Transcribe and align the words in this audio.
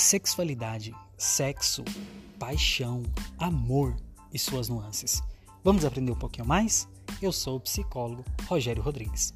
sexualidade, 0.00 0.94
sexo, 1.18 1.84
paixão, 2.38 3.02
amor 3.38 3.94
e 4.32 4.38
suas 4.38 4.68
nuances. 4.68 5.22
Vamos 5.62 5.84
aprender 5.84 6.10
um 6.10 6.18
pouquinho 6.18 6.46
mais? 6.46 6.88
Eu 7.20 7.30
sou 7.30 7.56
o 7.56 7.60
psicólogo 7.60 8.24
Rogério 8.46 8.82
Rodrigues. 8.82 9.34